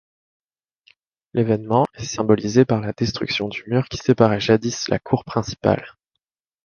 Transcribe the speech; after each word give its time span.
L’événement 1.33 1.85
est 1.93 2.05
symbolisé 2.05 2.65
par 2.65 2.81
la 2.81 2.91
destruction 2.91 3.49
du 3.49 3.63
mur 3.67 3.87
qui 3.87 3.97
séparait 3.97 4.39
jadis 4.39 4.87
la 4.89 4.97
cour 4.97 5.23
principale. 5.23 5.95